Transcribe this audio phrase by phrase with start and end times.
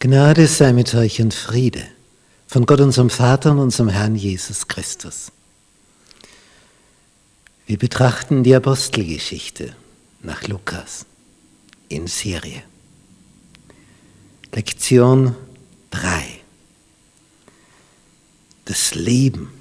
[0.00, 1.84] Gnade sei mit euch und Friede
[2.46, 5.32] von Gott unserem Vater und unserem Herrn Jesus Christus.
[7.66, 9.74] Wir betrachten die Apostelgeschichte
[10.22, 11.04] nach Lukas
[11.88, 12.62] in Serie.
[14.52, 15.34] Lektion
[15.90, 16.42] 3.
[18.66, 19.52] Das Leben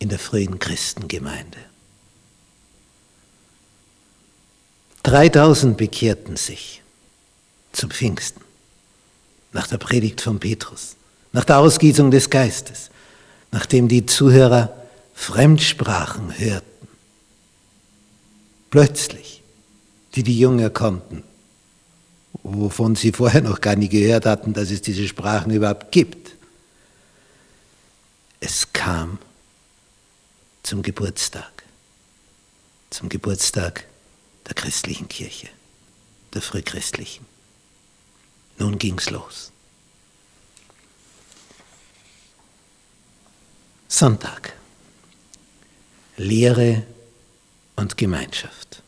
[0.00, 1.58] in der frühen Christengemeinde.
[5.04, 6.82] 3000 bekehrten sich
[7.70, 8.51] zum Pfingsten
[9.52, 10.96] nach der Predigt von Petrus,
[11.32, 12.90] nach der Ausgießung des Geistes,
[13.50, 14.74] nachdem die Zuhörer
[15.14, 16.88] Fremdsprachen hörten.
[18.70, 19.42] Plötzlich,
[20.14, 21.22] die die Jünger konnten,
[22.42, 26.32] wovon sie vorher noch gar nie gehört hatten, dass es diese Sprachen überhaupt gibt.
[28.40, 29.18] Es kam
[30.62, 31.62] zum Geburtstag,
[32.90, 33.86] zum Geburtstag
[34.48, 35.48] der christlichen Kirche,
[36.34, 37.31] der frühchristlichen.
[38.58, 39.52] Nun ging's los.
[43.88, 44.54] Sonntag.
[46.16, 46.82] Lehre
[47.76, 48.82] und Gemeinschaft.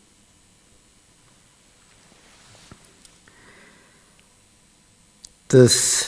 [5.48, 6.06] Das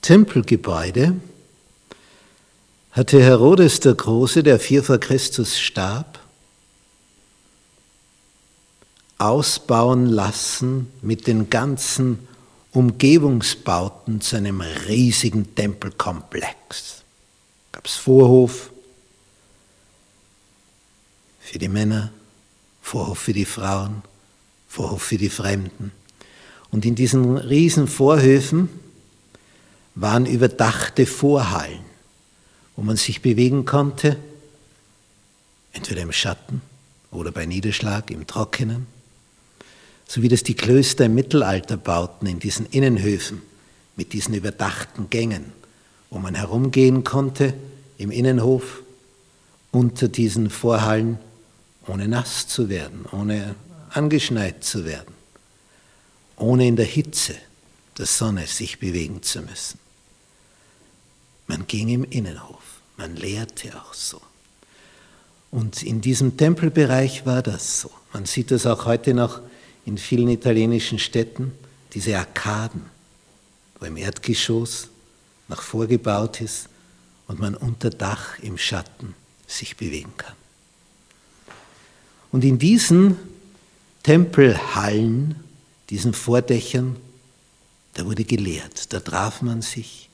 [0.00, 1.16] Tempelgebäude
[2.92, 6.19] hatte Herodes der Große, der vier vor Christus starb,
[9.20, 12.26] ausbauen lassen mit den ganzen
[12.72, 17.02] Umgebungsbauten zu einem riesigen Tempelkomplex.
[17.72, 18.70] Gab es Vorhof
[21.40, 22.12] für die Männer,
[22.80, 24.02] Vorhof für die Frauen,
[24.68, 25.92] Vorhof für die Fremden.
[26.70, 28.68] Und in diesen riesen Vorhöfen
[29.96, 31.84] waren überdachte Vorhallen,
[32.76, 34.16] wo man sich bewegen konnte,
[35.72, 36.62] entweder im Schatten
[37.10, 38.86] oder bei Niederschlag im Trockenen
[40.10, 43.42] so wie das die Klöster im Mittelalter bauten, in diesen Innenhöfen
[43.94, 45.52] mit diesen überdachten Gängen,
[46.10, 47.54] wo man herumgehen konnte
[47.96, 48.82] im Innenhof
[49.70, 51.20] unter diesen Vorhallen,
[51.86, 53.54] ohne nass zu werden, ohne
[53.90, 55.14] angeschneit zu werden,
[56.34, 57.36] ohne in der Hitze
[57.96, 59.78] der Sonne sich bewegen zu müssen.
[61.46, 64.20] Man ging im Innenhof, man lehrte auch so.
[65.52, 67.92] Und in diesem Tempelbereich war das so.
[68.12, 69.40] Man sieht das auch heute noch
[69.90, 71.50] in vielen italienischen Städten,
[71.94, 72.82] diese Arkaden,
[73.78, 74.88] wo im Erdgeschoss
[75.48, 76.68] nach vorgebaut ist
[77.26, 79.14] und man unter Dach im Schatten
[79.48, 80.36] sich bewegen kann.
[82.30, 83.16] Und in diesen
[84.04, 85.34] Tempelhallen,
[85.90, 86.94] diesen Vordächern,
[87.94, 90.08] da wurde gelehrt, da traf man sich.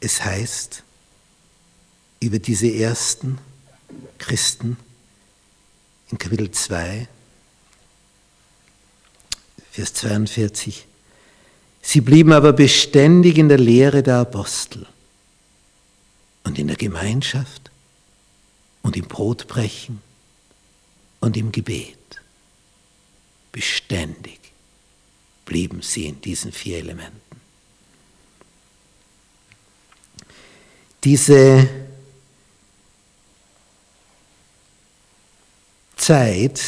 [0.00, 0.82] Es heißt
[2.20, 3.36] über diese ersten
[4.16, 4.78] Christen
[6.10, 7.06] in Kapitel 2,
[9.70, 10.86] Vers 42.
[11.82, 14.86] Sie blieben aber beständig in der Lehre der Apostel
[16.44, 17.70] und in der Gemeinschaft
[18.82, 20.00] und im Brotbrechen
[21.20, 21.96] und im Gebet.
[23.52, 24.38] Beständig
[25.44, 27.20] blieben sie in diesen vier Elementen.
[31.02, 31.68] Diese
[35.96, 36.60] Zeit,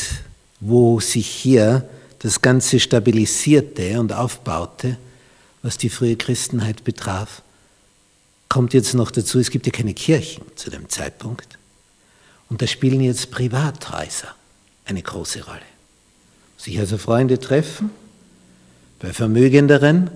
[0.60, 1.88] wo sich hier
[2.22, 4.96] das Ganze stabilisierte und aufbaute,
[5.62, 7.42] was die frühe Christenheit betraf,
[8.48, 11.58] kommt jetzt noch dazu, es gibt ja keine Kirchen zu dem Zeitpunkt.
[12.48, 14.34] Und da spielen jetzt Privathäuser
[14.84, 15.60] eine große Rolle.
[16.58, 17.90] Sich also Freunde treffen,
[19.00, 20.10] bei Vermögenderen,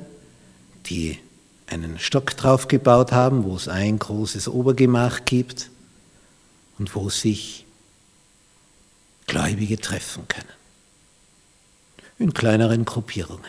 [0.86, 1.18] die
[1.66, 5.70] einen Stock draufgebaut haben, wo es ein großes Obergemach gibt
[6.78, 7.64] und wo sich
[9.26, 10.56] Gläubige treffen können
[12.19, 13.44] in kleineren Gruppierungen.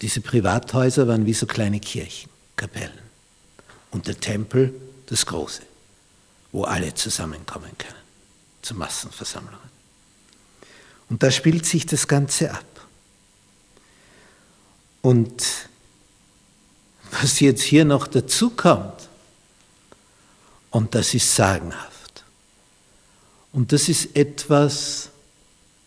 [0.00, 2.98] Diese Privathäuser waren wie so kleine Kirchen, Kapellen.
[3.90, 4.74] Und der Tempel
[5.06, 5.62] das Große,
[6.52, 7.94] wo alle zusammenkommen können,
[8.62, 9.74] zu Massenversammlungen.
[11.08, 12.64] Und da spielt sich das Ganze ab.
[15.02, 15.68] Und
[17.10, 19.08] was jetzt hier noch dazu kommt,
[20.70, 22.24] und das ist sagenhaft.
[23.52, 25.10] Und das ist etwas,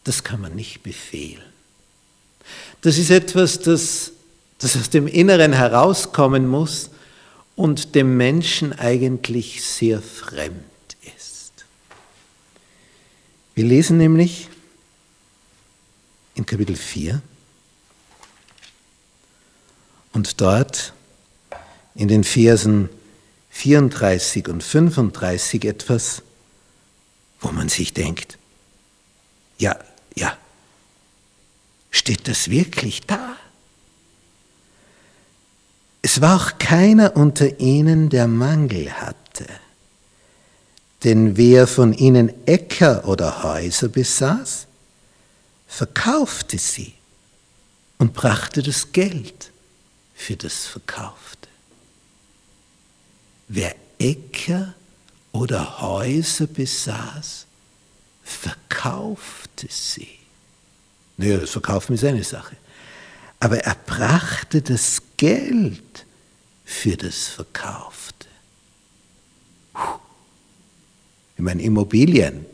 [0.05, 1.43] das kann man nicht befehlen.
[2.81, 4.11] Das ist etwas, das,
[4.59, 6.89] das aus dem Inneren herauskommen muss
[7.55, 10.63] und dem Menschen eigentlich sehr fremd
[11.17, 11.65] ist.
[13.55, 14.47] Wir lesen nämlich
[16.35, 17.21] in Kapitel 4
[20.13, 20.93] und dort
[21.95, 22.89] in den Versen
[23.49, 26.21] 34 und 35 etwas,
[27.39, 28.37] wo man sich denkt,
[29.57, 29.75] ja,
[30.15, 30.37] ja,
[31.97, 33.35] Steht das wirklich da?
[36.03, 39.47] Es war auch keiner unter ihnen, der Mangel hatte.
[41.03, 44.67] Denn wer von ihnen Äcker oder Häuser besaß,
[45.67, 46.93] verkaufte sie
[47.97, 49.51] und brachte das Geld
[50.13, 51.49] für das Verkaufte.
[53.47, 54.75] Wer Äcker
[55.31, 57.47] oder Häuser besaß,
[58.23, 60.26] verkaufte sie.
[61.17, 62.55] Naja, das Verkaufen ist eine Sache.
[63.39, 66.05] Aber er brachte das Geld
[66.63, 68.27] für das Verkaufte.
[71.35, 72.45] Ich meine, Immobilien,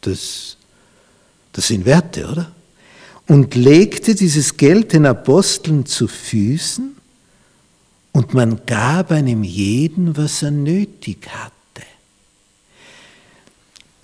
[0.00, 0.56] das,
[1.52, 2.52] das sind Werte, oder?
[3.26, 6.96] Und legte dieses Geld den Aposteln zu Füßen
[8.12, 11.52] und man gab einem jeden, was er nötig hatte.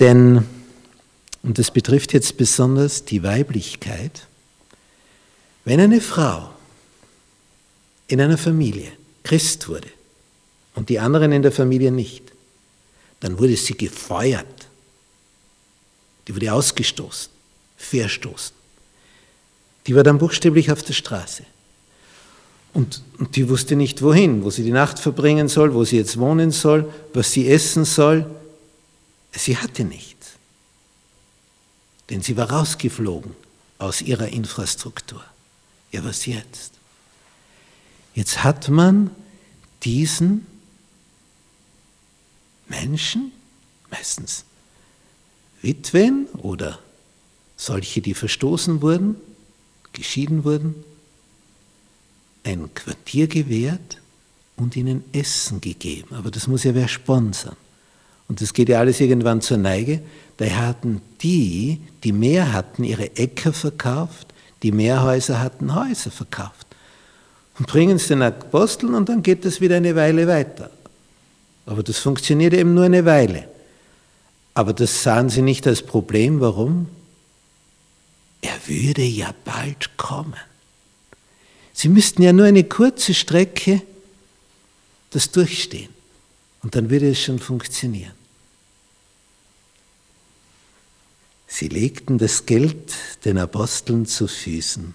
[0.00, 0.44] Denn,
[1.43, 4.26] und das betrifft jetzt besonders die Weiblichkeit,
[5.64, 6.50] wenn eine Frau
[8.08, 8.90] in einer Familie
[9.23, 9.88] Christ wurde
[10.75, 12.25] und die anderen in der Familie nicht,
[13.20, 14.46] dann wurde sie gefeuert.
[16.26, 17.31] Die wurde ausgestoßen,
[17.76, 18.55] verstoßen.
[19.87, 21.44] Die war dann buchstäblich auf der Straße.
[22.75, 26.19] Und, und die wusste nicht wohin, wo sie die Nacht verbringen soll, wo sie jetzt
[26.19, 28.26] wohnen soll, was sie essen soll.
[29.32, 30.18] Sie hatte nichts.
[32.10, 33.34] Denn sie war rausgeflogen
[33.78, 35.25] aus ihrer Infrastruktur.
[35.93, 36.72] Ja, was jetzt?
[38.14, 39.10] Jetzt hat man
[39.84, 40.46] diesen
[42.69, 43.32] Menschen,
[43.90, 44.44] meistens
[45.62, 46.78] Witwen oder
[47.56, 49.16] solche, die verstoßen wurden,
[49.93, 50.75] geschieden wurden,
[52.44, 54.00] ein Quartier gewährt
[54.56, 56.14] und ihnen Essen gegeben.
[56.14, 57.56] Aber das muss ja wer sponsern.
[58.28, 60.00] Und das geht ja alles irgendwann zur Neige.
[60.36, 64.28] Daher hatten die, die mehr hatten, ihre Äcker verkauft,
[64.62, 66.66] die mehr Häuser hatten, Häuser verkauft.
[67.58, 70.70] Und bringen es den Aposteln und dann geht das wieder eine Weile weiter.
[71.66, 73.48] Aber das funktioniert eben nur eine Weile.
[74.54, 76.40] Aber das sahen sie nicht als Problem.
[76.40, 76.88] Warum?
[78.40, 80.34] Er würde ja bald kommen.
[81.72, 83.82] Sie müssten ja nur eine kurze Strecke
[85.10, 85.90] das durchstehen.
[86.62, 88.18] Und dann würde es schon funktionieren.
[91.50, 94.94] Sie legten das Geld den Aposteln zu Füßen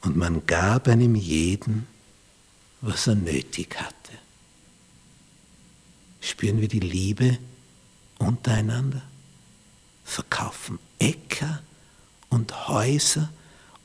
[0.00, 1.86] und man gab einem jeden,
[2.80, 4.12] was er nötig hatte.
[6.22, 7.38] Spüren wir die Liebe
[8.18, 9.02] untereinander?
[10.02, 11.62] Verkaufen Äcker
[12.30, 13.30] und Häuser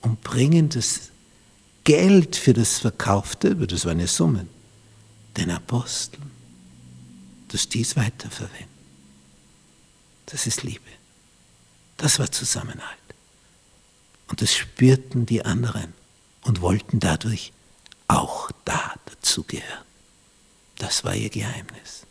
[0.01, 1.11] und bringen das
[1.83, 4.47] Geld für das Verkaufte, das war eine Summe,
[5.35, 6.31] den Aposteln,
[7.49, 8.69] dass die es weiterverwenden.
[10.25, 10.79] Das ist Liebe.
[11.97, 12.97] Das war Zusammenhalt.
[14.27, 15.93] Und das spürten die anderen
[16.43, 17.53] und wollten dadurch
[18.07, 19.85] auch da dazugehören.
[20.77, 22.05] Das war ihr Geheimnis.